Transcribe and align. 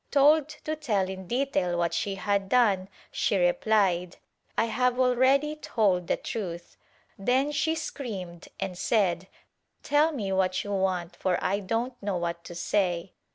Told 0.09 0.49
to 0.65 0.75
tell 0.75 1.07
in 1.09 1.27
detail 1.27 1.77
what 1.77 1.93
she 1.93 2.15
had 2.15 2.49
done 2.49 2.89
she 3.11 3.35
replied 3.37 4.17
"I 4.57 4.65
have 4.65 4.99
already 4.99 5.55
told 5.55 6.07
the 6.07 6.17
truth." 6.17 6.75
Then 7.19 7.51
she 7.51 7.75
screamed 7.75 8.47
and 8.59 8.75
said 8.75 9.27
"Tell 9.83 10.11
me 10.11 10.31
what 10.31 10.63
you 10.63 10.71
want 10.73 11.15
for 11.15 11.37
I 11.39 11.59
don't 11.59 11.93
know 12.01 12.17
what 12.17 12.43
to 12.45 12.55
say." 12.55 13.11